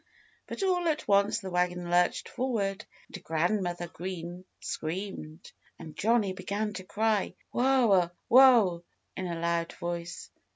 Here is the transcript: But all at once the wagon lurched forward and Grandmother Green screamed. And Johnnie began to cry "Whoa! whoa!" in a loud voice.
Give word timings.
But 0.47 0.63
all 0.63 0.87
at 0.87 1.07
once 1.07 1.37
the 1.41 1.51
wagon 1.51 1.91
lurched 1.91 2.27
forward 2.27 2.85
and 3.13 3.23
Grandmother 3.23 3.87
Green 3.87 4.45
screamed. 4.59 5.51
And 5.77 5.95
Johnnie 5.95 6.33
began 6.33 6.73
to 6.73 6.83
cry 6.83 7.35
"Whoa! 7.51 8.09
whoa!" 8.27 8.83
in 9.15 9.27
a 9.27 9.39
loud 9.39 9.73
voice. 9.73 10.31